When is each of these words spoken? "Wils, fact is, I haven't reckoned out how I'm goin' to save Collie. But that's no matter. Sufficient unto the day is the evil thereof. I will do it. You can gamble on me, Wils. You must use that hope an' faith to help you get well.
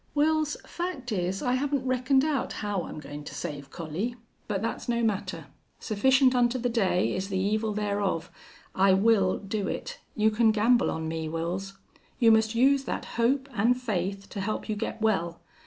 "Wils, 0.15 0.57
fact 0.67 1.11
is, 1.11 1.43
I 1.43 1.53
haven't 1.53 1.85
reckoned 1.85 2.25
out 2.25 2.53
how 2.65 2.85
I'm 2.85 2.99
goin' 2.99 3.23
to 3.23 3.35
save 3.35 3.69
Collie. 3.69 4.15
But 4.47 4.63
that's 4.63 4.89
no 4.89 5.03
matter. 5.03 5.45
Sufficient 5.79 6.33
unto 6.33 6.57
the 6.57 6.69
day 6.69 7.13
is 7.15 7.29
the 7.29 7.37
evil 7.37 7.71
thereof. 7.71 8.31
I 8.73 8.93
will 8.93 9.37
do 9.37 9.67
it. 9.67 9.99
You 10.15 10.31
can 10.31 10.49
gamble 10.51 10.89
on 10.89 11.07
me, 11.07 11.27
Wils. 11.29 11.73
You 12.17 12.31
must 12.31 12.55
use 12.55 12.85
that 12.85 13.05
hope 13.05 13.47
an' 13.55 13.75
faith 13.75 14.27
to 14.29 14.41
help 14.41 14.67
you 14.67 14.75
get 14.75 14.99
well. 15.03 15.39